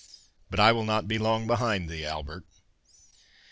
[0.49, 2.45] —But I will not be long behind thee, Albert."